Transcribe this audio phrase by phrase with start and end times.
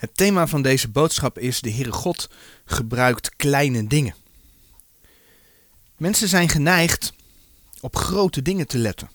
[0.00, 2.30] Het thema van deze boodschap is: de Heere God
[2.64, 4.14] gebruikt kleine dingen.
[5.96, 7.12] Mensen zijn geneigd
[7.80, 9.10] op grote dingen te letten.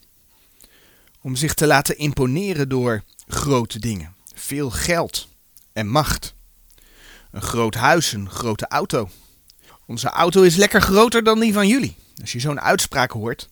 [1.22, 4.16] Om zich te laten imponeren door grote dingen.
[4.34, 5.28] Veel geld
[5.74, 6.34] en macht.
[7.32, 9.10] Een groot huis, een grote auto.
[9.86, 11.96] Onze auto is lekker groter dan die van jullie.
[12.22, 13.50] Als je zo'n uitspraak hoort,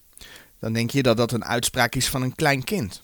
[0.60, 3.02] dan denk je dat dat een uitspraak is van een klein kind.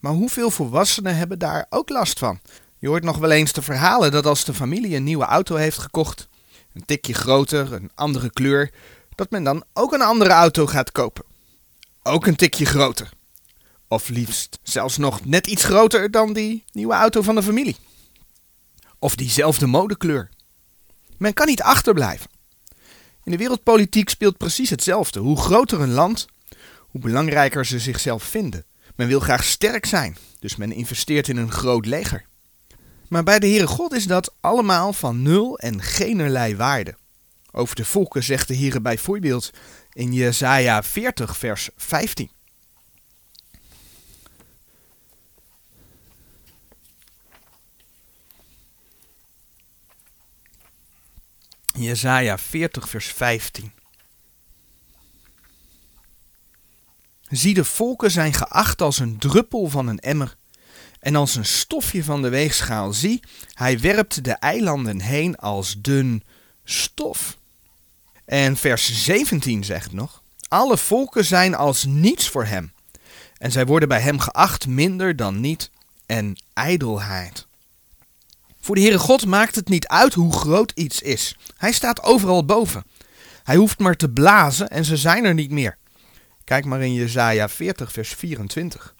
[0.00, 2.40] Maar hoeveel volwassenen hebben daar ook last van?
[2.82, 5.78] Je hoort nog wel eens de verhalen dat als de familie een nieuwe auto heeft
[5.78, 6.28] gekocht,
[6.74, 8.70] een tikje groter, een andere kleur,
[9.14, 11.24] dat men dan ook een andere auto gaat kopen.
[12.02, 13.10] Ook een tikje groter.
[13.88, 17.76] Of liefst zelfs nog net iets groter dan die nieuwe auto van de familie.
[18.98, 20.28] Of diezelfde modekleur.
[21.18, 22.30] Men kan niet achterblijven.
[23.24, 25.20] In de wereldpolitiek speelt precies hetzelfde.
[25.20, 26.26] Hoe groter een land,
[26.78, 28.64] hoe belangrijker ze zichzelf vinden.
[28.96, 32.30] Men wil graag sterk zijn, dus men investeert in een groot leger.
[33.12, 36.96] Maar bij de Heere God is dat allemaal van nul en generlei waarde.
[37.50, 39.50] Over de volken zegt de Heere bijvoorbeeld
[39.92, 42.30] in Jesaja 40 vers 15.
[51.74, 53.72] Jesaja 40 vers 15.
[57.20, 60.36] Zie de volken zijn geacht als een druppel van een emmer
[61.02, 62.92] en als een stofje van de weegschaal.
[62.92, 63.22] Zie,
[63.52, 66.22] hij werpt de eilanden heen als dun
[66.64, 67.38] stof.
[68.24, 72.72] En vers 17 zegt nog: Alle volken zijn als niets voor hem.
[73.38, 75.70] En zij worden bij hem geacht minder dan niet
[76.06, 77.46] en ijdelheid.
[78.60, 81.36] Voor de Heere God maakt het niet uit hoe groot iets is.
[81.56, 82.84] Hij staat overal boven.
[83.42, 85.78] Hij hoeft maar te blazen en ze zijn er niet meer.
[86.44, 88.94] Kijk maar in Jesaja 40 vers 24.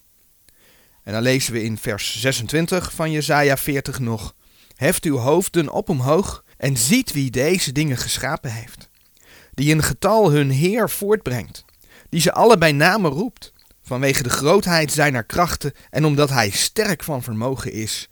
[1.02, 4.34] En dan lezen we in vers 26 van Jesaja 40 nog:
[4.74, 8.88] Heft uw hoofden op omhoog en ziet wie deze dingen geschapen heeft.
[9.54, 11.64] Die in getal hun Heer voortbrengt,
[12.08, 13.52] die ze alle bij name roept,
[13.82, 18.08] vanwege de grootheid zijner krachten en omdat hij sterk van vermogen is.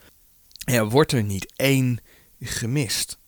[0.64, 2.00] Er wordt er niet één
[2.40, 3.18] gemist.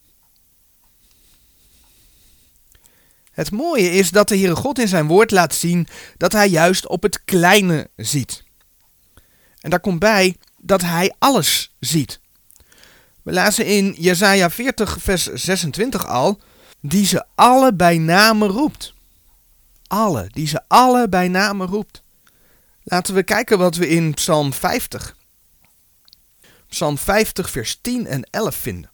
[3.33, 6.89] Het mooie is dat de Heere God in zijn woord laat zien dat hij juist
[6.89, 8.45] op het kleine ziet.
[9.63, 12.21] En daar komt bij dat hij alles ziet.
[13.23, 16.41] We lazen in Jesaja 40 vers 26 al,
[16.81, 18.95] die ze alle bij name roept.
[19.87, 22.03] Alle, die ze alle bij name roept.
[22.83, 25.17] Laten we kijken wat we in Psalm 50,
[26.69, 28.92] Psalm 50 vers 10 en 11 vinden.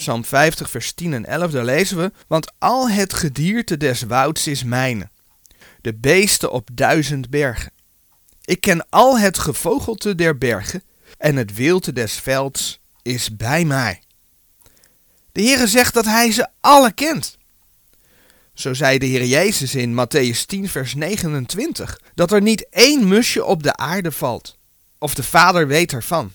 [0.00, 4.46] Psalm 50, vers 10 en 11, daar lezen we: Want al het gedierte des wouds
[4.46, 5.10] is mijne,
[5.80, 7.72] de beesten op duizend bergen.
[8.44, 10.82] Ik ken al het gevogelte der bergen,
[11.18, 14.02] en het wilte des velds is bij mij.
[15.32, 17.38] De Heere zegt dat hij ze alle kent.
[18.54, 23.44] Zo zei de Heer Jezus in Matthäus 10, vers 29, dat er niet één musje
[23.44, 24.58] op de aarde valt,
[24.98, 26.32] of de Vader weet ervan.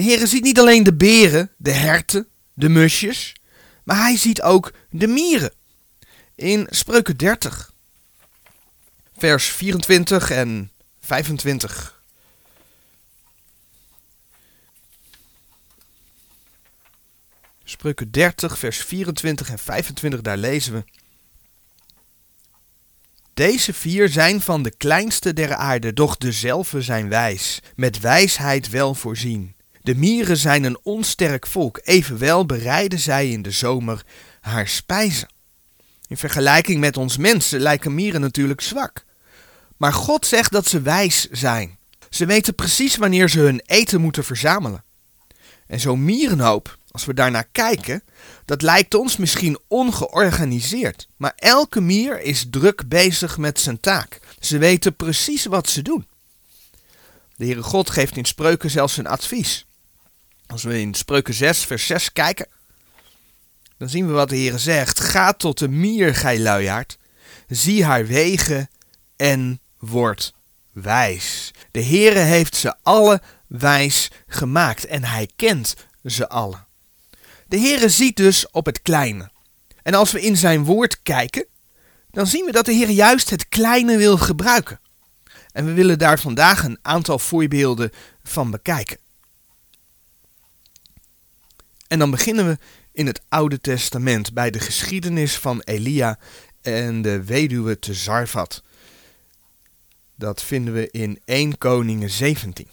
[0.00, 3.32] De Heer ziet niet alleen de beren, de herten, de musjes,
[3.84, 5.52] maar hij ziet ook de mieren.
[6.34, 7.72] In Spreuken 30,
[9.16, 12.02] vers 24 en 25.
[17.64, 20.84] Spreuken 30, vers 24 en 25, daar lezen we.
[23.34, 28.94] Deze vier zijn van de kleinste der aarde, doch dezelfde zijn wijs, met wijsheid wel
[28.94, 29.58] voorzien.
[29.82, 34.04] De mieren zijn een onsterk volk, evenwel bereiden zij in de zomer
[34.40, 35.28] haar spijzen.
[36.06, 39.04] In vergelijking met ons mensen lijken mieren natuurlijk zwak.
[39.76, 41.78] Maar God zegt dat ze wijs zijn.
[42.10, 44.84] Ze weten precies wanneer ze hun eten moeten verzamelen.
[45.66, 48.02] En zo'n mierenhoop, als we daarnaar kijken,
[48.44, 51.08] dat lijkt ons misschien ongeorganiseerd.
[51.16, 54.20] Maar elke mier is druk bezig met zijn taak.
[54.40, 56.06] Ze weten precies wat ze doen.
[57.36, 59.66] De Heere God geeft in spreuken zelfs een advies.
[60.50, 62.46] Als we in Spreuken 6, vers 6 kijken,
[63.76, 65.00] dan zien we wat de Heer zegt.
[65.00, 66.98] Ga tot de mier, gij luiaard.
[67.48, 68.70] Zie haar wegen
[69.16, 70.34] en word
[70.72, 71.50] wijs.
[71.70, 75.74] De Heere heeft ze alle wijs gemaakt en hij kent
[76.04, 76.64] ze alle.
[77.46, 79.30] De Heere ziet dus op het kleine.
[79.82, 81.46] En als we in zijn woord kijken,
[82.10, 84.80] dan zien we dat de Heer juist het kleine wil gebruiken.
[85.52, 87.90] En we willen daar vandaag een aantal voorbeelden
[88.22, 88.98] van bekijken.
[91.90, 92.58] En dan beginnen we
[92.92, 96.18] in het Oude Testament bij de geschiedenis van Elia
[96.60, 98.62] en de weduwe te Zarfat.
[100.14, 102.68] Dat vinden we in 1 Koningen 17.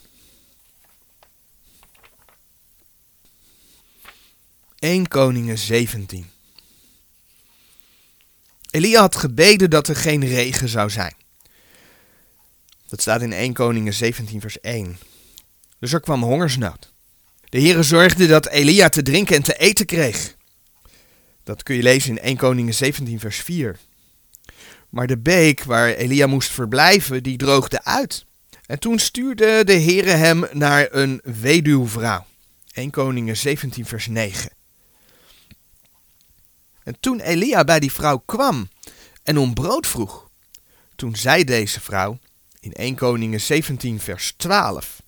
[4.80, 6.30] 1 Koningen 17.
[8.70, 11.16] Elia had gebeden dat er geen regen zou zijn.
[12.88, 14.98] Dat staat in 1 Koningen 17 vers 1.
[15.80, 16.96] Dus er kwam hongersnood.
[17.50, 20.36] De Heere zorgde dat Elia te drinken en te eten kreeg.
[21.44, 23.78] Dat kun je lezen in 1 Koningen 17 vers 4.
[24.90, 28.26] Maar de beek waar Elia moest verblijven, die droogde uit.
[28.66, 32.26] En toen stuurde de Heere hem naar een weduwvrouw.
[32.72, 34.50] 1 Koningen 17 vers 9.
[36.84, 38.70] En toen Elia bij die vrouw kwam
[39.24, 40.30] en om brood vroeg,
[40.96, 42.20] toen zei deze vrouw
[42.60, 45.02] in 1 Koningen 17 vers 12.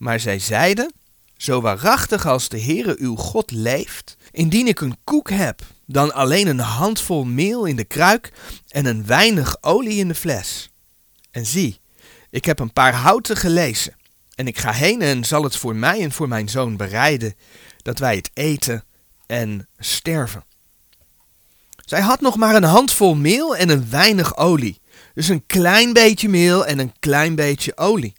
[0.00, 0.92] Maar zij zeiden,
[1.36, 6.46] zo waarachtig als de Heere uw God leeft, indien ik een koek heb, dan alleen
[6.46, 8.32] een handvol meel in de kruik
[8.68, 10.70] en een weinig olie in de fles.
[11.30, 11.80] En zie,
[12.30, 13.96] ik heb een paar houten gelezen,
[14.34, 17.34] en ik ga heen en zal het voor mij en voor mijn zoon bereiden,
[17.82, 18.84] dat wij het eten
[19.26, 20.44] en sterven.
[21.76, 24.80] Zij had nog maar een handvol meel en een weinig olie.
[25.14, 28.14] Dus een klein beetje meel en een klein beetje olie.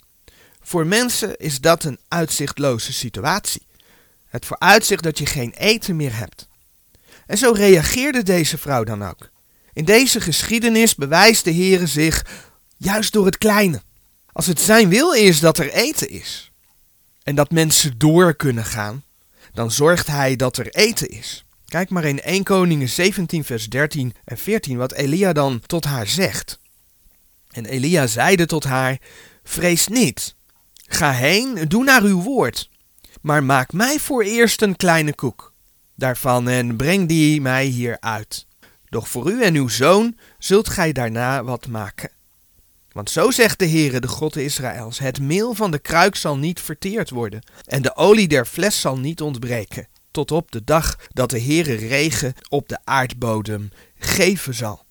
[0.71, 3.65] Voor mensen is dat een uitzichtloze situatie.
[4.27, 6.47] Het vooruitzicht dat je geen eten meer hebt.
[7.25, 9.29] En zo reageerde deze vrouw dan ook.
[9.73, 12.25] In deze geschiedenis bewijst de Heere zich
[12.77, 13.81] juist door het kleine.
[14.31, 16.51] Als het zijn wil is dat er eten is
[17.23, 19.03] en dat mensen door kunnen gaan,
[19.53, 21.45] dan zorgt hij dat er eten is.
[21.65, 26.07] Kijk maar in 1 Koningen 17 vers 13 en 14 wat Elia dan tot haar
[26.07, 26.59] zegt.
[27.49, 28.97] En Elia zeide tot haar,
[29.43, 30.35] vrees niet,
[30.93, 32.69] ga heen, doe naar uw woord,
[33.21, 35.51] maar maak mij voor eerst een kleine koek
[36.01, 38.45] daarvan en breng die mij hier uit.
[38.89, 42.11] Doch voor u en uw zoon zult gij daarna wat maken.
[42.91, 46.59] Want zo zegt de Heere, de God Israëls, het meel van de kruik zal niet
[46.59, 51.29] verteerd worden, en de olie der fles zal niet ontbreken, tot op de dag dat
[51.29, 54.85] de Heere regen op de aardbodem geven zal.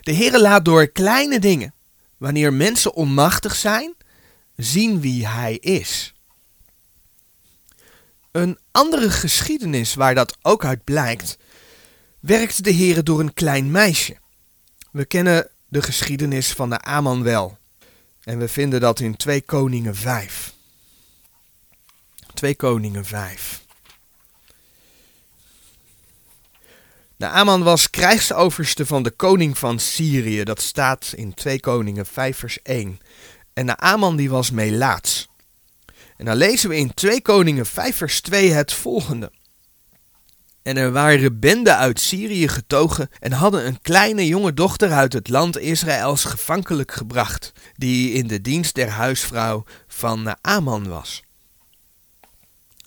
[0.00, 1.74] De Heere laat door kleine dingen,
[2.16, 3.94] wanneer mensen onmachtig zijn,
[4.62, 6.14] zien wie Hij is.
[8.30, 11.38] Een andere geschiedenis waar dat ook uit blijkt,
[12.20, 14.16] werkt de Heere door een klein meisje.
[14.90, 17.58] We kennen de geschiedenis van de Aman wel.
[18.24, 20.52] En we vinden dat in 2 Koningen 5.
[22.34, 23.64] 2 Koningen 5.
[27.16, 30.44] De Aman was krijgsoverste van de koning van Syrië.
[30.44, 33.00] Dat staat in 2 Koningen 5 vers 1.
[33.60, 35.28] En de Aman die was Melaats.
[36.16, 39.32] En dan lezen we in 2 Koningen 5 vers 2 het volgende.
[40.62, 45.28] En er waren benden uit Syrië getogen en hadden een kleine jonge dochter uit het
[45.28, 51.22] land Israëls gevankelijk gebracht, die in de dienst der huisvrouw van Naaman was.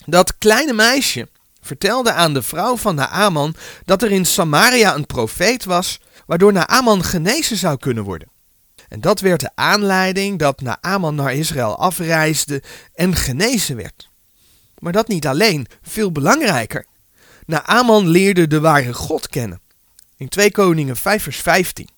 [0.06, 1.28] Dat kleine meisje
[1.60, 3.54] vertelde aan de vrouw van Naaman
[3.84, 8.32] dat er in Samaria een profeet was, waardoor Naaman genezen zou kunnen worden.
[8.94, 12.62] En dat werd de aanleiding dat Naaman naar Israël afreisde
[12.94, 14.10] en genezen werd.
[14.78, 16.86] Maar dat niet alleen, veel belangrijker.
[17.46, 19.60] Naaman leerde de ware God kennen.
[20.16, 21.88] In 2 Koningen 5 vers 15.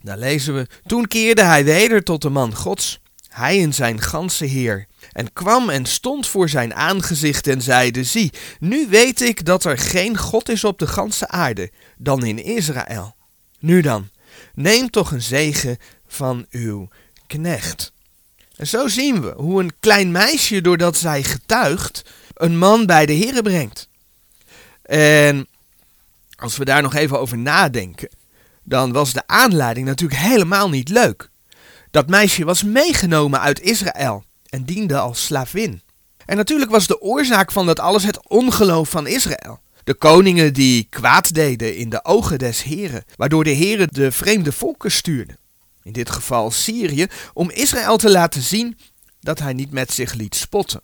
[0.00, 4.44] Daar lezen we, toen keerde hij weder tot de man Gods, hij en zijn ganse
[4.44, 9.64] heer, en kwam en stond voor zijn aangezicht en zeide, zie, nu weet ik dat
[9.64, 13.14] er geen God is op de ganse aarde, dan in Israël.
[13.58, 14.08] Nu dan,
[14.54, 15.78] neem toch een zegen
[16.12, 16.88] van uw
[17.26, 17.92] knecht.
[18.56, 22.04] En zo zien we hoe een klein meisje, doordat zij getuigt,
[22.34, 23.88] een man bij de Heere brengt.
[24.82, 25.46] En
[26.36, 28.08] als we daar nog even over nadenken,
[28.62, 31.30] dan was de aanleiding natuurlijk helemaal niet leuk.
[31.90, 35.82] Dat meisje was meegenomen uit Israël en diende als slavin.
[36.26, 39.60] En natuurlijk was de oorzaak van dat alles het ongeloof van Israël.
[39.84, 44.52] De koningen die kwaad deden in de ogen des Heren, waardoor de Heren de vreemde
[44.52, 45.36] volken stuurde.
[45.82, 48.78] In dit geval Syrië, om Israël te laten zien
[49.20, 50.82] dat hij niet met zich liet spotten.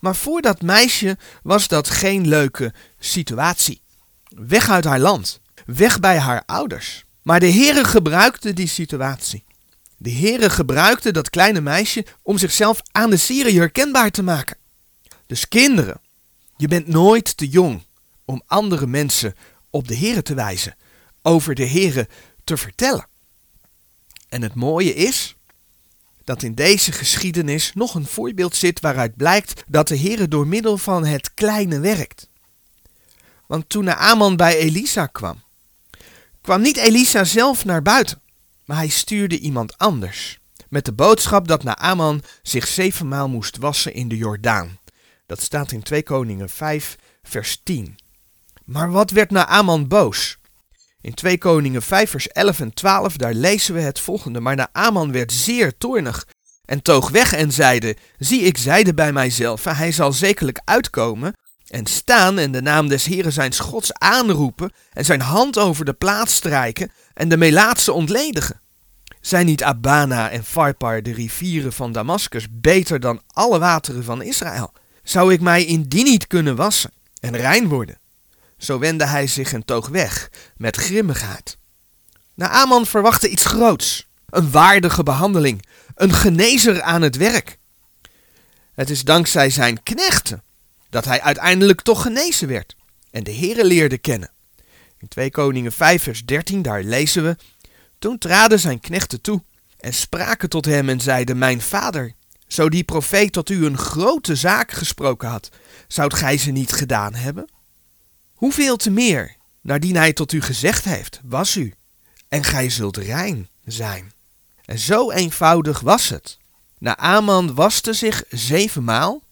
[0.00, 3.82] Maar voor dat meisje was dat geen leuke situatie.
[4.28, 7.04] Weg uit haar land, weg bij haar ouders.
[7.22, 9.44] Maar de Heere gebruikte die situatie.
[9.96, 14.56] De Heere gebruikte dat kleine meisje om zichzelf aan de Syriër kenbaar te maken.
[15.26, 16.00] Dus kinderen,
[16.56, 17.82] je bent nooit te jong
[18.24, 19.34] om andere mensen
[19.70, 20.76] op de Heere te wijzen,
[21.22, 22.08] over de Heere
[22.44, 23.06] te vertellen.
[24.34, 25.36] En het mooie is,
[26.24, 30.78] dat in deze geschiedenis nog een voorbeeld zit waaruit blijkt dat de Heer door middel
[30.78, 32.28] van het kleine werkt.
[33.46, 35.42] Want toen Naaman bij Elisa kwam,
[36.40, 38.20] kwam niet Elisa zelf naar buiten,
[38.64, 40.38] maar hij stuurde iemand anders.
[40.68, 44.78] Met de boodschap dat Naaman zich zevenmaal moest wassen in de Jordaan.
[45.26, 47.98] Dat staat in 2 Koningen 5, vers 10.
[48.64, 50.38] Maar wat werd Naaman boos?
[51.04, 54.40] In 2 Koningen 5 vers 11 en 12 daar lezen we het volgende.
[54.40, 56.26] Maar Naaman werd zeer toornig
[56.64, 61.86] en toog weg en zeide, zie ik zeide bij mijzelf, hij zal zekerlijk uitkomen en
[61.86, 66.34] staan en de naam des Heren zijn Gods aanroepen en zijn hand over de plaats
[66.34, 68.60] strijken en de Melaatse ontledigen.
[69.20, 74.72] Zijn niet Abana en Farpar, de rivieren van Damascus, beter dan alle wateren van Israël?
[75.02, 77.98] Zou ik mij in die niet kunnen wassen en rein worden?
[78.64, 81.58] Zo wendde hij zich en toog weg, met grimmigheid.
[82.34, 87.58] Naaman verwachtte iets groots, een waardige behandeling, een genezer aan het werk.
[88.74, 90.42] Het is dankzij zijn knechten
[90.90, 92.76] dat hij uiteindelijk toch genezen werd
[93.10, 94.30] en de Heere leerde kennen.
[94.98, 97.36] In 2 Koningen 5 vers 13 daar lezen we,
[97.98, 99.42] Toen traden zijn knechten toe
[99.78, 102.12] en spraken tot hem en zeiden, Mijn vader,
[102.46, 105.48] zo die profeet tot u een grote zaak gesproken had,
[105.88, 107.52] zoudt gij ze niet gedaan hebben?
[108.44, 111.74] Hoeveel te meer, naardien hij tot u gezegd heeft, was u,
[112.28, 114.12] en gij zult rein zijn.
[114.64, 116.38] En zo eenvoudig was het.
[116.78, 119.22] Naaman waste zich zevenmaal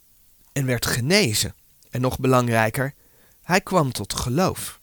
[0.52, 1.54] en werd genezen.
[1.90, 2.94] En nog belangrijker,
[3.42, 4.80] hij kwam tot geloof.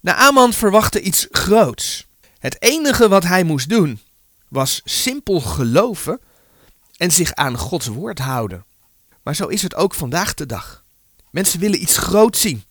[0.00, 2.06] Naaman verwachtte iets groots.
[2.38, 4.00] Het enige wat hij moest doen
[4.48, 6.20] was simpel geloven
[6.96, 8.64] en zich aan Gods woord houden.
[9.22, 10.84] Maar zo is het ook vandaag de dag.
[11.30, 12.64] Mensen willen iets groots zien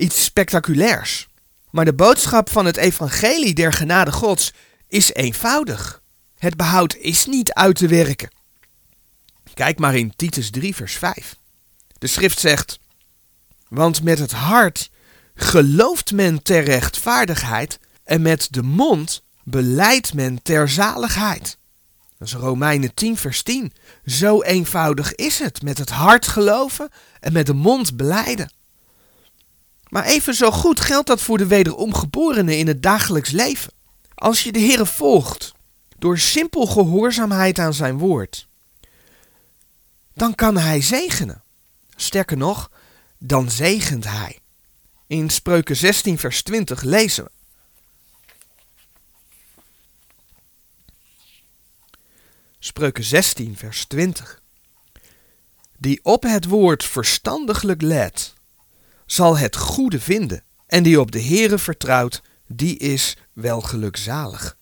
[0.00, 1.28] iets spectaculairs.
[1.70, 4.52] Maar de boodschap van het evangelie der genade Gods
[4.88, 6.02] is eenvoudig.
[6.38, 8.30] Het behoud is niet uit te werken.
[9.54, 11.36] Kijk maar in Titus 3, vers 5.
[11.98, 12.78] De schrift zegt:
[13.68, 14.90] Want met het hart
[15.34, 21.58] gelooft men ter rechtvaardigheid en met de mond beleidt men ter zaligheid.
[22.18, 23.72] Dat is Romeinen 10, vers 10.
[24.06, 25.62] Zo eenvoudig is het.
[25.62, 26.88] Met het hart geloven
[27.20, 28.50] en met de mond beleiden.
[29.90, 33.72] Maar even zo goed geldt dat voor de wederomgeborenen in het dagelijks leven.
[34.14, 35.52] Als je de Heere volgt
[35.98, 38.48] door simpel gehoorzaamheid aan zijn woord,
[40.14, 41.42] dan kan hij zegenen.
[41.96, 42.70] Sterker nog,
[43.18, 44.38] dan zegent hij.
[45.06, 47.30] In Spreuken 16, vers 20 lezen we.
[52.58, 54.42] Spreuken 16, vers 20.
[55.78, 58.34] Die op het woord verstandiglijk let,
[59.12, 60.42] zal het goede vinden.
[60.66, 64.56] En die op de Heere vertrouwt, die is wel gelukzalig.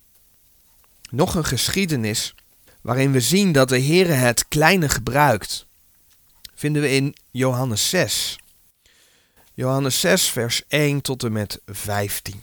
[1.10, 2.34] Nog een geschiedenis
[2.80, 5.66] waarin we zien dat de Heere het kleine gebruikt,
[6.54, 8.38] vinden we in Johannes 6.
[9.54, 12.42] Johannes 6, vers 1 tot en met 15.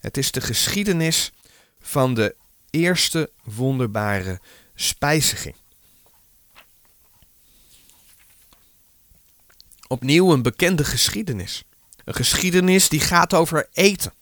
[0.00, 1.32] Het is de geschiedenis
[1.80, 2.34] van de
[2.70, 4.40] eerste wonderbare
[4.74, 5.54] spijziging.
[9.88, 11.64] Opnieuw een bekende geschiedenis.
[12.04, 14.12] Een geschiedenis die gaat over eten.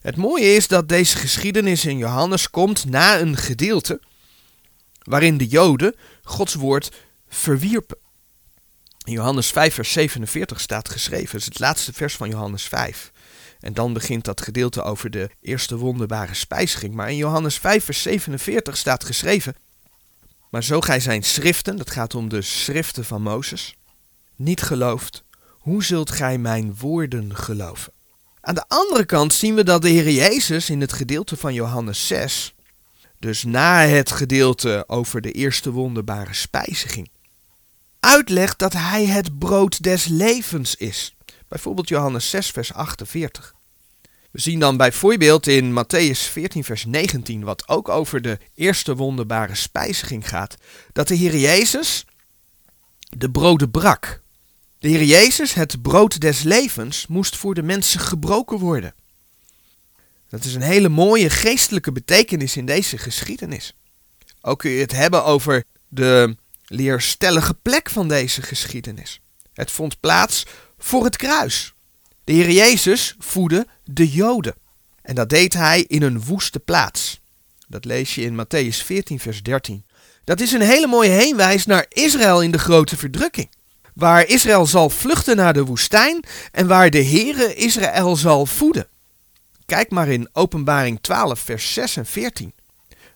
[0.00, 4.00] Het mooie is dat deze geschiedenis in Johannes komt na een gedeelte
[5.02, 6.92] waarin de Joden Gods woord
[7.28, 7.96] verwierpen.
[9.04, 13.12] In Johannes 5, vers 47 staat geschreven, dat is het laatste vers van Johannes 5.
[13.60, 16.94] En dan begint dat gedeelte over de eerste wonderbare spijziging.
[16.94, 19.54] Maar in Johannes 5, vers 47 staat geschreven,
[20.50, 23.76] maar zo gij zijn schriften, dat gaat om de schriften van Mozes,
[24.36, 27.92] niet gelooft, hoe zult gij mijn woorden geloven?
[28.40, 32.06] Aan de andere kant zien we dat de Heer Jezus in het gedeelte van Johannes
[32.06, 32.54] 6,
[33.18, 37.10] dus na het gedeelte over de eerste wonderbare spijziging,
[38.00, 41.14] uitlegt dat hij het brood des levens is.
[41.48, 43.54] Bijvoorbeeld Johannes 6, vers 48.
[44.30, 49.54] We zien dan bijvoorbeeld in Matthäus 14, vers 19, wat ook over de eerste wonderbare
[49.54, 50.56] spijziging gaat,
[50.92, 52.04] dat de Heer Jezus
[53.16, 54.21] de broden brak.
[54.82, 58.94] De Heer Jezus, het brood des levens, moest voor de mensen gebroken worden.
[60.28, 63.74] Dat is een hele mooie geestelijke betekenis in deze geschiedenis.
[64.40, 66.36] Ook kun je het hebben over de
[66.66, 69.20] leerstellige plek van deze geschiedenis.
[69.52, 70.46] Het vond plaats
[70.78, 71.74] voor het kruis.
[72.24, 74.54] De Heer Jezus voedde de Joden.
[75.02, 77.20] En dat deed hij in een woeste plaats.
[77.68, 79.84] Dat lees je in Matthäus 14, vers 13.
[80.24, 83.48] Dat is een hele mooie heenwijs naar Israël in de grote verdrukking
[83.94, 88.88] waar Israël zal vluchten naar de woestijn en waar de Heere Israël zal voeden.
[89.66, 92.52] Kijk maar in Openbaring 12, vers 6 en 14.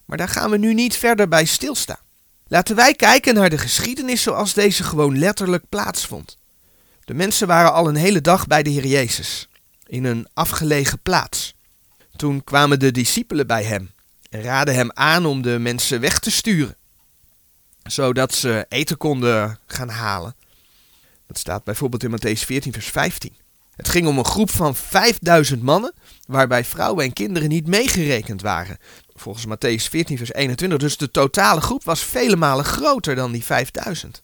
[0.05, 2.05] Maar daar gaan we nu niet verder bij stilstaan.
[2.49, 6.39] Laten wij kijken naar de geschiedenis zoals deze gewoon letterlijk plaatsvond.
[7.05, 9.49] De mensen waren al een hele dag bij de Heer Jezus,
[9.87, 11.55] in een afgelegen plaats.
[12.17, 13.91] Toen kwamen de discipelen bij hem
[14.31, 16.77] en raden hem aan om de mensen weg te sturen,
[17.83, 20.35] zodat ze eten konden gaan halen.
[21.27, 23.37] Dat staat bijvoorbeeld in Matthäus 14, vers 15.
[23.77, 25.93] Het ging om een groep van 5000 mannen,
[26.27, 28.79] waarbij vrouwen en kinderen niet meegerekend waren.
[29.15, 30.79] Volgens Matthäus 14, vers 21.
[30.79, 34.23] Dus de totale groep was vele malen groter dan die 5000.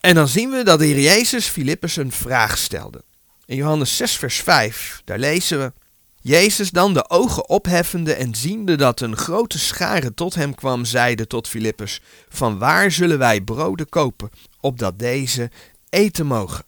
[0.00, 3.02] En dan zien we dat de Heer Jezus Filippus een vraag stelde.
[3.46, 5.72] In Johannes 6, vers 5, daar lezen we.
[6.20, 11.26] Jezus dan de ogen opheffende en ziende dat een grote schare tot hem kwam, zeide
[11.26, 15.50] tot Filippus: Van waar zullen wij broden kopen, opdat deze
[15.92, 16.64] eten mogen?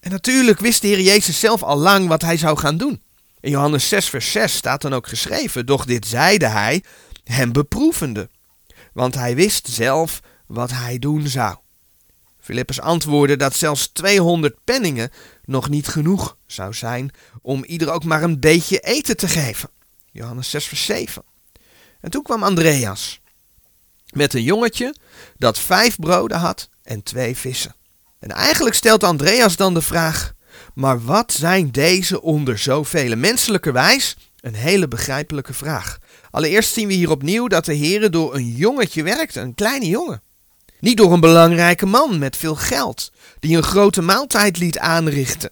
[0.00, 3.02] En natuurlijk wist de Heer Jezus zelf al lang wat hij zou gaan doen.
[3.40, 6.84] In Johannes 6, vers 6 staat dan ook geschreven: Doch dit zeide hij,
[7.24, 8.30] hem beproevende.
[8.92, 11.56] Want hij wist zelf wat hij doen zou.
[12.40, 15.10] Filippus antwoordde dat zelfs 200 penningen
[15.44, 17.10] nog niet genoeg zou zijn
[17.42, 19.70] om ieder ook maar een beetje eten te geven.
[20.10, 21.22] Johannes 6, vers 7.
[22.00, 23.20] En toen kwam Andreas
[24.12, 24.94] met een jongetje
[25.36, 27.74] dat vijf broden had en twee vissen.
[28.24, 30.32] En eigenlijk stelt Andreas dan de vraag:
[30.74, 34.16] maar wat zijn deze onder zoveel menselijkerwijs?
[34.40, 35.98] Een hele begrijpelijke vraag.
[36.30, 40.22] Allereerst zien we hier opnieuw dat de Heer door een jongetje werkt, een kleine jongen.
[40.80, 45.50] Niet door een belangrijke man met veel geld, die een grote maaltijd liet aanrichten,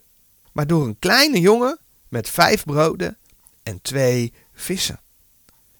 [0.53, 3.19] maar door een kleine jongen met vijf broden
[3.63, 5.01] en twee vissen.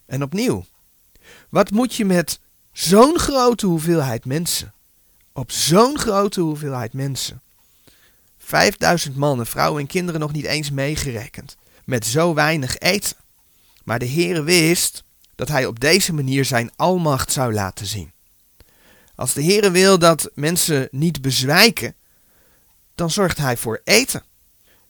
[0.05, 0.65] En opnieuw,
[1.49, 2.39] wat moet je met
[2.71, 4.72] zo'n grote hoeveelheid mensen?
[5.33, 7.41] Op zo'n grote hoeveelheid mensen.
[8.37, 11.57] 5000 mannen, vrouwen en kinderen nog niet eens meegerekend.
[11.83, 13.17] Met zo weinig eten.
[13.83, 15.03] Maar de Heere wist
[15.35, 18.11] dat hij op deze manier zijn almacht zou laten zien.
[19.15, 21.95] Als de Heere wil dat mensen niet bezwijken,
[22.95, 24.23] dan zorgt hij voor eten.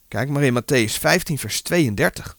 [0.08, 2.36] Kijk maar in Matthäus 15, vers 32.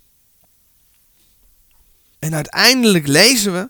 [2.20, 3.70] En uiteindelijk lezen we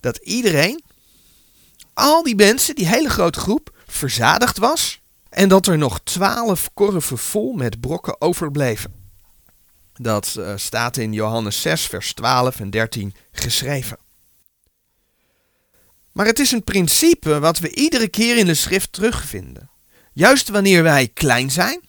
[0.00, 0.82] dat iedereen,
[1.96, 7.18] al die mensen, die hele grote groep, verzadigd was en dat er nog twaalf korven
[7.18, 8.94] vol met brokken overbleven.
[9.94, 13.98] Dat uh, staat in Johannes 6, vers 12 en 13 geschreven.
[16.12, 19.70] Maar het is een principe wat we iedere keer in de schrift terugvinden.
[20.12, 21.80] Juist wanneer wij klein zijn,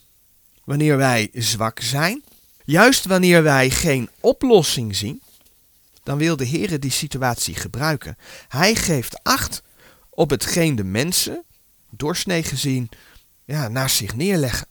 [0.64, 2.24] wanneer wij zwak zijn,
[2.66, 5.22] juist wanneer wij geen oplossing zien,
[6.04, 8.18] dan wil de Heer die situatie gebruiken.
[8.48, 9.62] Hij geeft acht
[10.18, 11.44] op hetgeen de mensen,
[11.90, 12.90] doorsnee gezien,
[13.46, 14.68] ja, naast zich neerleggen.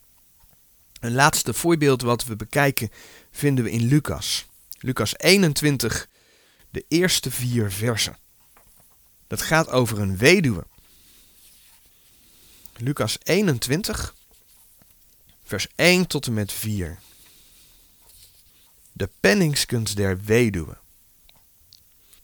[1.01, 2.91] Een laatste voorbeeld wat we bekijken
[3.31, 4.47] vinden we in Lucas.
[4.79, 6.09] Lucas 21,
[6.71, 8.19] de eerste vier versen.
[9.27, 10.67] Dat gaat over een weduwe.
[12.77, 14.15] Lucas 21,
[15.45, 16.99] vers 1 tot en met 4.
[18.93, 20.77] De penningskunst der weduwe.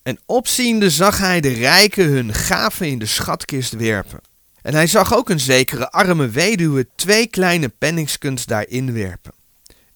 [0.02, 4.20] En opziende zag hij de rijken hun gaven in de schatkist werpen.
[4.62, 9.32] En hij zag ook een zekere arme weduwe twee kleine penningskunst daarin werpen.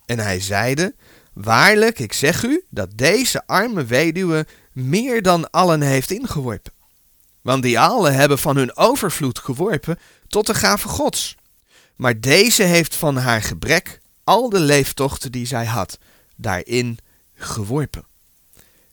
[0.05, 0.95] En hij zeide,
[1.37, 6.73] Waarlijk, ik zeg u, dat deze arme weduwe meer dan allen heeft ingeworpen.
[7.43, 11.37] Want die allen hebben van hun overvloed geworpen tot de gave gods.
[11.97, 15.99] Maar deze heeft van haar gebrek al de leeftochten die zij had,
[16.37, 16.99] daarin
[17.35, 18.05] geworpen.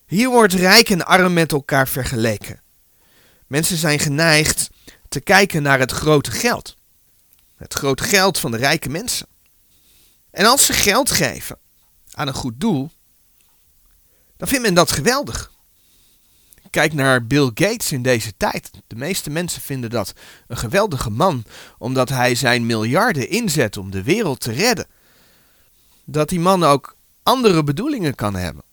[0.06, 2.62] Hier wordt rijk en arm met elkaar vergeleken.
[3.46, 4.70] Mensen zijn geneigd
[5.08, 6.76] te kijken naar het grote geld.
[7.56, 9.26] Het grote geld van de rijke mensen.
[10.30, 11.58] En als ze geld geven
[12.10, 12.90] aan een goed doel,
[14.36, 15.52] dan vindt men dat geweldig.
[16.70, 18.70] Kijk naar Bill Gates in deze tijd.
[18.86, 20.12] De meeste mensen vinden dat
[20.46, 21.44] een geweldige man,
[21.78, 24.86] omdat hij zijn miljarden inzet om de wereld te redden.
[26.04, 28.64] Dat die man ook andere bedoelingen kan hebben.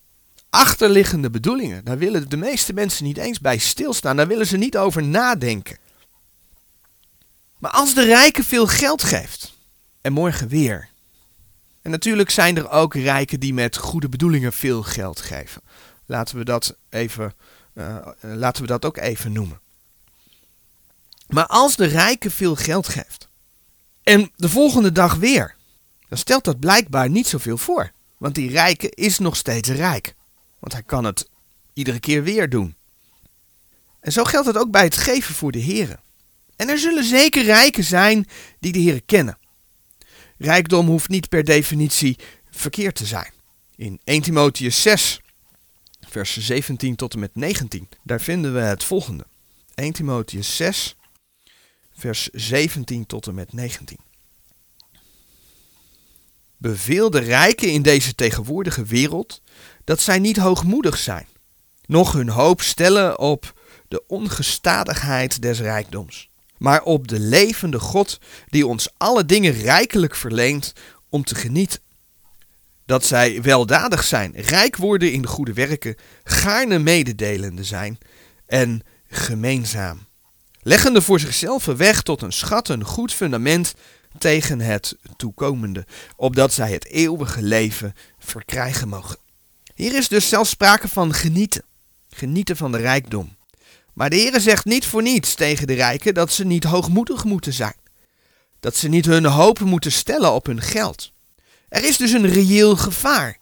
[0.51, 1.85] Achterliggende bedoelingen.
[1.85, 4.15] Daar willen de meeste mensen niet eens bij stilstaan.
[4.15, 5.77] Daar willen ze niet over nadenken.
[7.57, 9.53] Maar als de rijke veel geld geeft,
[10.01, 10.89] en morgen weer.
[11.81, 15.61] En natuurlijk zijn er ook rijken die met goede bedoelingen veel geld geven.
[16.05, 17.33] Laten we dat, even,
[17.73, 19.59] uh, laten we dat ook even noemen.
[21.27, 23.29] Maar als de rijke veel geld geeft,
[24.03, 25.55] en de volgende dag weer,
[26.09, 27.91] dan stelt dat blijkbaar niet zoveel voor.
[28.17, 30.15] Want die rijke is nog steeds rijk.
[30.61, 31.29] Want hij kan het
[31.73, 32.75] iedere keer weer doen.
[33.99, 35.99] En zo geldt het ook bij het geven voor de heren.
[36.55, 38.27] En er zullen zeker rijken zijn
[38.59, 39.37] die de Heer kennen.
[40.37, 42.17] Rijkdom hoeft niet per definitie
[42.49, 43.31] verkeerd te zijn.
[43.75, 45.21] In 1 Timotheus 6,
[45.99, 49.25] vers 17 tot en met 19, daar vinden we het volgende.
[49.75, 50.95] 1 Timotheus 6,
[51.93, 53.97] vers 17 tot en met 19.
[56.57, 59.41] Beveel de rijken in deze tegenwoordige wereld
[59.91, 61.27] dat zij niet hoogmoedig zijn,
[61.85, 63.53] noch hun hoop stellen op
[63.87, 70.73] de ongestadigheid des rijkdoms, maar op de levende God die ons alle dingen rijkelijk verleent
[71.09, 71.79] om te genieten.
[72.85, 77.97] Dat zij weldadig zijn, rijk worden in de goede werken, gaarne mededelende zijn
[78.45, 80.05] en gemeenzaam.
[80.61, 83.73] Leggende voor zichzelf weg tot een schat, een goed fundament
[84.17, 89.17] tegen het toekomende, opdat zij het eeuwige leven verkrijgen mogen.
[89.81, 91.63] Hier is dus zelfs sprake van genieten.
[92.09, 93.35] Genieten van de rijkdom.
[93.93, 97.53] Maar de Heer zegt niet voor niets tegen de rijken dat ze niet hoogmoedig moeten
[97.53, 97.75] zijn.
[98.59, 101.11] Dat ze niet hun hoop moeten stellen op hun geld.
[101.69, 103.37] Er is dus een reëel gevaar.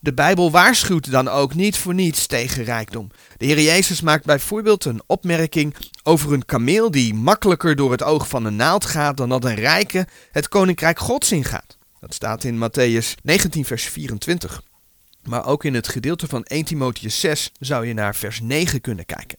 [0.00, 3.10] De Bijbel waarschuwt dan ook niet voor niets tegen rijkdom.
[3.36, 8.28] De Heer Jezus maakt bijvoorbeeld een opmerking over een kameel die makkelijker door het oog
[8.28, 11.76] van een naald gaat dan dat een rijke het koninkrijk Gods ingaat.
[12.00, 14.62] Dat staat in Matthäus 19, vers 24.
[15.28, 19.06] Maar ook in het gedeelte van 1 Timotheus 6 zou je naar vers 9 kunnen
[19.06, 19.38] kijken.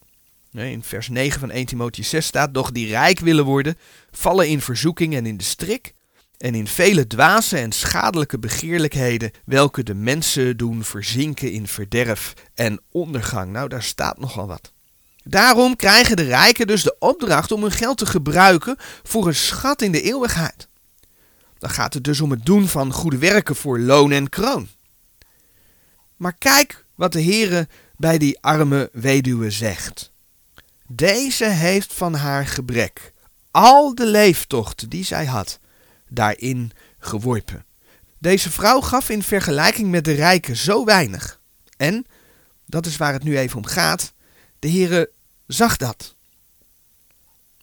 [0.52, 3.78] In vers 9 van 1 Timotheus 6 staat: Doch die rijk willen worden,
[4.12, 5.94] vallen in verzoeking en in de strik,
[6.38, 12.82] en in vele dwaze en schadelijke begeerlijkheden, welke de mensen doen verzinken in verderf en
[12.92, 13.52] ondergang.
[13.52, 14.74] Nou, daar staat nogal wat.
[15.24, 19.82] Daarom krijgen de rijken dus de opdracht om hun geld te gebruiken voor een schat
[19.82, 20.68] in de eeuwigheid.
[21.58, 24.68] Dan gaat het dus om het doen van goede werken voor loon en kroon.
[26.20, 30.12] Maar kijk wat de Heere bij die arme weduwe zegt.
[30.88, 33.14] Deze heeft van haar gebrek
[33.52, 35.60] al de leeftocht die zij had
[36.08, 37.66] daarin geworpen.
[38.18, 41.40] Deze vrouw gaf in vergelijking met de rijken zo weinig.
[41.78, 42.06] En,
[42.66, 44.14] dat is waar het nu even om gaat,
[44.60, 45.12] de Heere
[45.48, 46.16] zag dat.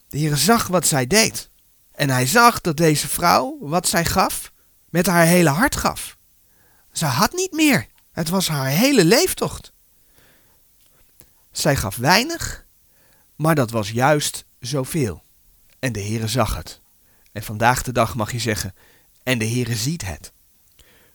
[0.09, 1.51] De Heere zag wat zij deed.
[1.93, 4.53] En hij zag dat deze vrouw wat zij gaf,
[4.89, 6.17] met haar hele hart gaf.
[6.93, 7.87] Ze had niet meer.
[8.17, 9.73] Het was haar hele leeftocht.
[11.51, 12.67] Zij gaf weinig,
[13.35, 15.23] maar dat was juist zoveel.
[15.79, 16.81] En de Heere zag het.
[17.33, 18.75] En vandaag de dag mag je zeggen,
[19.23, 20.33] en de Heere ziet het.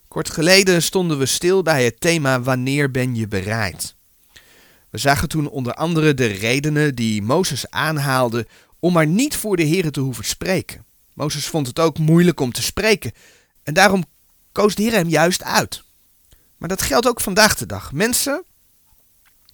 [0.08, 3.94] Kort geleden stonden we stil bij het thema Wanneer ben je bereid?
[4.90, 8.46] We zagen toen onder andere de redenen die Mozes aanhaalde
[8.78, 10.84] om maar niet voor de Heere te hoeven spreken.
[11.14, 13.12] Mozes vond het ook moeilijk om te spreken
[13.62, 14.04] en daarom
[14.52, 15.82] koos de Heer hem juist uit.
[16.62, 17.92] Maar dat geldt ook vandaag de dag.
[17.92, 18.44] Mensen,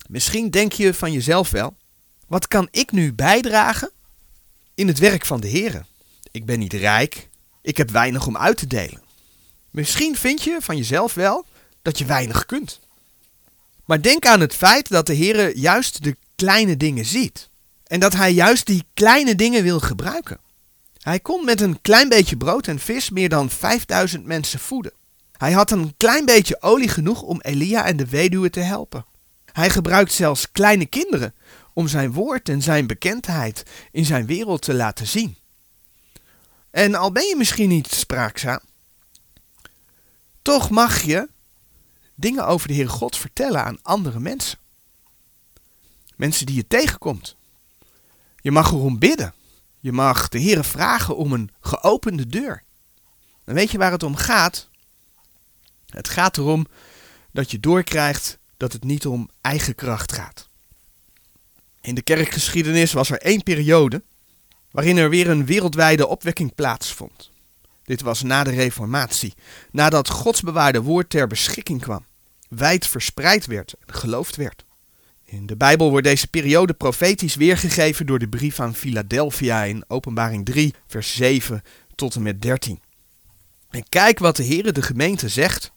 [0.08, 1.76] misschien denk je van jezelf wel,
[2.26, 3.90] wat kan ik nu bijdragen
[4.74, 5.86] in het werk van de Heer?
[6.30, 7.28] Ik ben niet rijk,
[7.62, 9.02] ik heb weinig om uit te delen.
[9.70, 11.46] Misschien vind je van jezelf wel
[11.82, 12.80] dat je weinig kunt.
[13.84, 17.48] Maar denk aan het feit dat de Heer juist de kleine dingen ziet.
[17.84, 20.40] En dat hij juist die kleine dingen wil gebruiken.
[20.98, 24.92] Hij kon met een klein beetje brood en vis meer dan 5000 mensen voeden.
[25.38, 29.06] Hij had een klein beetje olie genoeg om Elia en de weduwe te helpen.
[29.52, 31.34] Hij gebruikt zelfs kleine kinderen
[31.72, 35.36] om zijn woord en zijn bekendheid in zijn wereld te laten zien.
[36.70, 38.60] En al ben je misschien niet spraakzaam,
[40.48, 41.28] toch mag je
[42.14, 44.58] dingen over de Heere God vertellen aan andere mensen.
[46.16, 47.36] Mensen die je tegenkomt.
[48.40, 49.34] Je mag erom bidden.
[49.80, 52.62] Je mag de Heere vragen om een geopende deur.
[53.44, 54.67] En weet je waar het om gaat?
[55.88, 56.66] Het gaat erom
[57.32, 60.48] dat je doorkrijgt dat het niet om eigen kracht gaat.
[61.80, 64.02] In de kerkgeschiedenis was er één periode
[64.70, 67.30] waarin er weer een wereldwijde opwekking plaatsvond.
[67.84, 69.34] Dit was na de Reformatie,
[69.70, 72.06] nadat Gods bewaarde woord ter beschikking kwam,
[72.48, 74.64] wijd verspreid werd en geloofd werd.
[75.24, 80.44] In de Bijbel wordt deze periode profetisch weergegeven door de brief aan Philadelphia in Openbaring
[80.44, 81.62] 3, vers 7
[81.94, 82.80] tot en met 13.
[83.70, 85.72] En kijk wat de Heere de gemeente zegt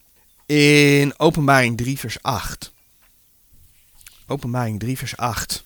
[0.51, 2.73] in Openbaring 3, vers 8.
[4.27, 5.63] Openbaring 3, vers 8.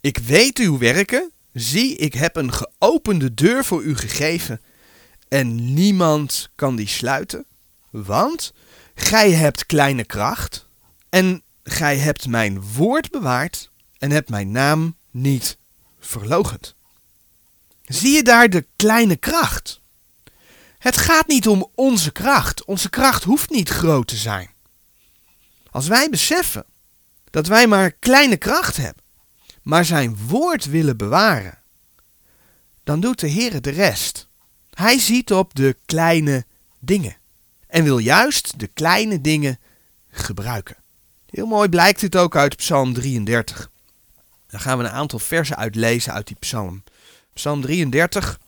[0.00, 1.30] Ik weet uw werken.
[1.52, 4.60] Zie, ik heb een geopende deur voor u gegeven.
[5.28, 7.46] En niemand kan die sluiten.
[7.90, 8.52] Want
[8.94, 10.68] gij hebt kleine kracht.
[11.08, 13.70] En gij hebt mijn woord bewaard.
[13.98, 15.58] En hebt mijn naam niet
[15.98, 16.75] verlogend.
[17.86, 19.80] Zie je daar de kleine kracht?
[20.78, 22.64] Het gaat niet om onze kracht.
[22.64, 24.50] Onze kracht hoeft niet groot te zijn.
[25.70, 26.64] Als wij beseffen
[27.30, 29.02] dat wij maar kleine kracht hebben,
[29.62, 31.58] maar zijn woord willen bewaren,
[32.84, 34.28] dan doet de Heer de rest.
[34.70, 36.46] Hij ziet op de kleine
[36.78, 37.16] dingen
[37.66, 39.58] en wil juist de kleine dingen
[40.08, 40.76] gebruiken.
[41.26, 43.70] Heel mooi blijkt dit ook uit Psalm 33.
[44.46, 46.82] Dan gaan we een aantal versen uitlezen uit die psalm.
[47.36, 48.38] Psalm 33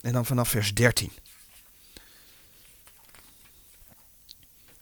[0.00, 1.10] en dan vanaf vers 13.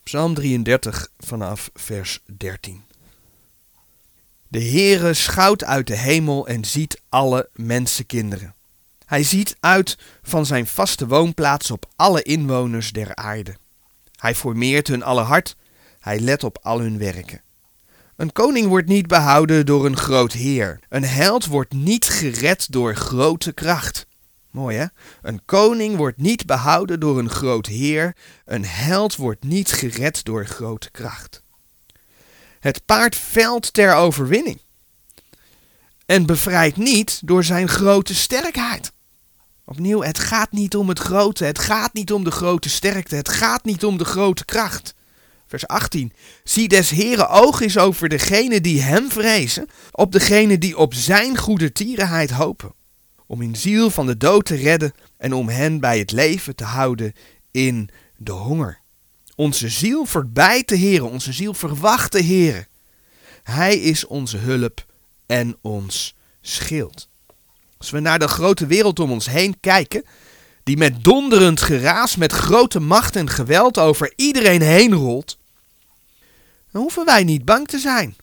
[0.03, 2.85] Psalm 33 vanaf vers 13.
[4.49, 8.55] De Heere schouwt uit de hemel en ziet alle mensenkinderen.
[9.07, 13.57] Hij ziet uit van zijn vaste woonplaats op alle inwoners der aarde.
[14.17, 15.57] Hij formeert hun alle hart,
[16.01, 17.43] hij let op al hun werken.
[18.17, 20.81] Een koning wordt niet behouden door een groot heer.
[20.89, 24.07] Een held wordt niet gered door grote kracht.
[24.51, 24.87] Mooi hè?
[25.23, 28.17] Een koning wordt niet behouden door een groot heer.
[28.45, 31.43] Een held wordt niet gered door grote kracht.
[32.61, 34.61] Het paard velt ter overwinning.
[36.07, 38.93] En bevrijdt niet door zijn grote sterkheid.
[39.65, 43.29] Opnieuw, het gaat niet om het grote, het gaat niet om de grote sterkte, het
[43.29, 44.95] gaat niet om de grote kracht.
[45.59, 46.13] Vers 18.
[46.45, 51.37] Zie des Heren oog is over degene die hem vrezen, op degene die op zijn
[51.37, 52.73] goede tierenheid hopen.
[53.27, 56.65] Om hun ziel van de dood te redden en om hen bij het leven te
[56.65, 57.13] houden
[57.51, 58.81] in de honger.
[59.35, 62.67] Onze ziel verbijt de Heren, onze ziel verwacht de Heren.
[63.43, 64.87] Hij is onze hulp
[65.27, 67.09] en ons schild.
[67.79, 70.05] Als we naar de grote wereld om ons heen kijken,
[70.63, 75.39] die met donderend geraas, met grote macht en geweld over iedereen heen rolt,
[76.75, 78.17] dan hoeven wij niet bang te zijn.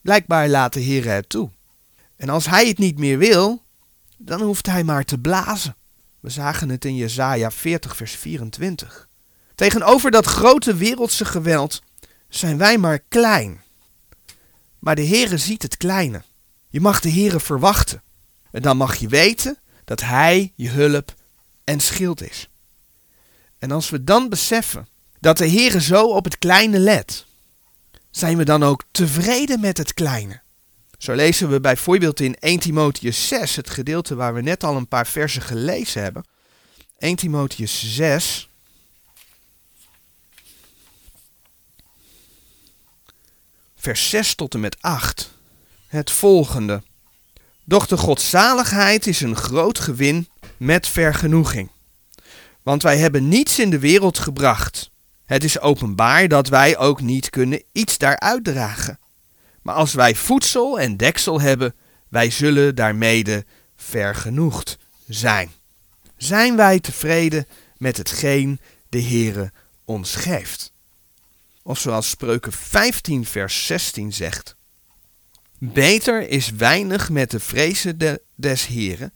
[0.00, 1.50] Blijkbaar laat de Heer het toe.
[2.16, 3.62] En als hij het niet meer wil,
[4.16, 5.76] dan hoeft hij maar te blazen.
[6.20, 9.08] We zagen het in Jesaja 40 vers 24.
[9.54, 11.82] Tegenover dat grote wereldse geweld
[12.28, 13.60] zijn wij maar klein.
[14.78, 16.22] Maar de Heere ziet het kleine.
[16.68, 18.02] Je mag de Heere verwachten.
[18.50, 21.14] En dan mag je weten dat Hij je hulp
[21.64, 22.48] en schild is.
[23.58, 24.88] En als we dan beseffen
[25.20, 27.26] dat de Heere zo op het kleine let,
[28.12, 30.40] zijn we dan ook tevreden met het kleine?
[30.98, 34.88] Zo lezen we bijvoorbeeld in 1 Timotheus 6, het gedeelte waar we net al een
[34.88, 36.24] paar versen gelezen hebben.
[36.98, 38.48] 1 Timotheus 6.
[43.76, 45.32] Vers 6 tot en met 8.
[45.86, 46.82] Het volgende.
[47.64, 51.70] Doch de godzaligheid is een groot gewin met vergenoeging.
[52.62, 54.91] Want wij hebben niets in de wereld gebracht.
[55.24, 58.98] Het is openbaar dat wij ook niet kunnen iets daaruit dragen.
[59.62, 61.74] Maar als wij voedsel en deksel hebben,
[62.08, 63.44] wij zullen daarmede
[63.76, 65.50] vergenoegd zijn.
[66.16, 69.52] Zijn wij tevreden met hetgeen de Heere
[69.84, 70.72] ons geeft?
[71.62, 74.56] Of zoals Spreuken 15 vers 16 zegt.
[75.58, 79.12] Beter is weinig met de vrezen de, des Heren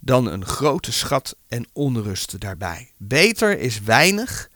[0.00, 2.90] dan een grote schat en onrust daarbij.
[2.96, 4.50] Beter is weinig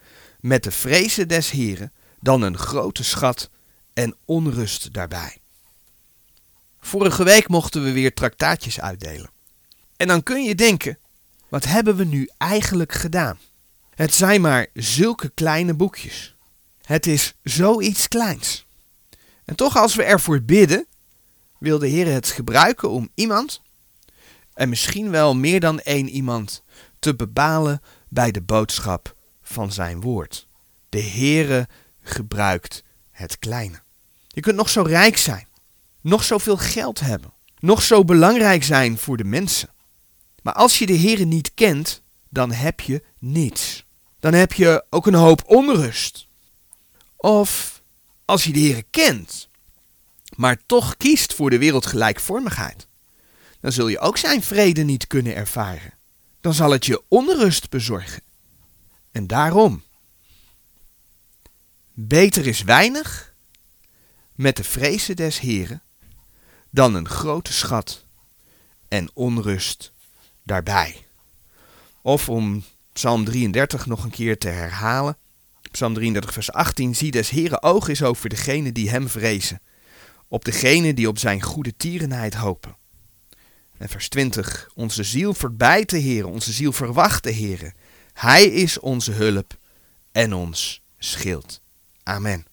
[0.44, 3.50] met de vrezen des Heren dan een grote schat
[3.92, 5.38] en onrust daarbij.
[6.80, 9.30] Vorige week mochten we weer traktaatjes uitdelen.
[9.96, 10.98] En dan kun je denken,
[11.48, 13.38] wat hebben we nu eigenlijk gedaan?
[13.94, 16.36] Het zijn maar zulke kleine boekjes.
[16.82, 18.66] Het is zoiets kleins.
[19.44, 20.86] En toch als we ervoor bidden,
[21.58, 23.62] wil de Heer het gebruiken om iemand,
[24.54, 26.62] en misschien wel meer dan één iemand,
[26.98, 29.13] te bepalen bij de boodschap
[29.44, 30.48] van zijn woord.
[30.88, 31.68] De Heere
[32.02, 33.82] gebruikt het kleine.
[34.28, 35.48] Je kunt nog zo rijk zijn,
[36.00, 39.68] nog zoveel geld hebben, nog zo belangrijk zijn voor de mensen.
[40.42, 43.84] Maar als je de Heere niet kent, dan heb je niets.
[44.20, 46.28] Dan heb je ook een hoop onrust.
[47.16, 47.82] Of
[48.24, 49.48] als je de Heere kent,
[50.36, 52.88] maar toch kiest voor de wereldgelijkvormigheid,
[53.60, 55.92] dan zul je ook zijn vrede niet kunnen ervaren.
[56.40, 58.22] Dan zal het je onrust bezorgen.
[59.14, 59.82] En daarom,
[61.92, 63.34] beter is weinig
[64.32, 65.82] met de vrezen des Heren
[66.70, 68.04] dan een grote schat
[68.88, 69.92] en onrust
[70.42, 71.06] daarbij.
[72.02, 75.16] Of om Psalm 33 nog een keer te herhalen.
[75.70, 76.94] Psalm 33 vers 18.
[76.94, 79.60] Zie des Heren oog is over degene die hem vrezen
[80.28, 82.76] op degene die op zijn goede tierenheid hopen.
[83.78, 84.70] En vers 20.
[84.74, 87.74] Onze ziel verbijt de Heer, onze ziel verwacht de Heer.
[88.14, 89.56] Hij is onze hulp
[90.12, 91.60] en ons schild.
[92.02, 92.46] Amen.